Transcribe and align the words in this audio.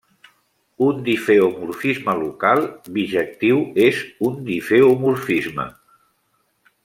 Un 0.87 0.95
difeomorfisme 1.09 2.15
local 2.21 2.63
bijectiu 2.95 3.61
és 3.89 4.01
un 4.31 4.41
difeomorfisme. 4.49 5.69